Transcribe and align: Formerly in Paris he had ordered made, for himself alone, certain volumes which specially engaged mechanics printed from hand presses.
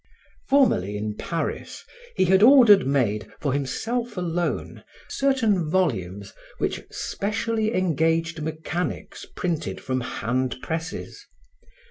Formerly 0.49 0.97
in 0.97 1.13
Paris 1.15 1.85
he 2.15 2.25
had 2.25 2.41
ordered 2.41 2.87
made, 2.87 3.31
for 3.39 3.53
himself 3.53 4.17
alone, 4.17 4.83
certain 5.07 5.69
volumes 5.69 6.33
which 6.57 6.83
specially 6.89 7.75
engaged 7.75 8.41
mechanics 8.41 9.27
printed 9.35 9.79
from 9.79 10.01
hand 10.01 10.55
presses. 10.63 11.27